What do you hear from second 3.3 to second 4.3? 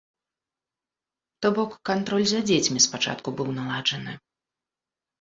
быў наладжаны.